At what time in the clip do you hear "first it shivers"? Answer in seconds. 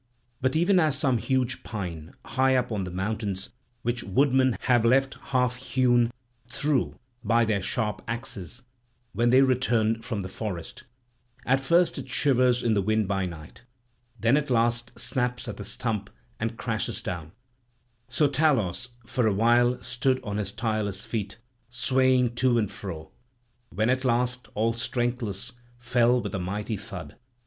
11.59-12.63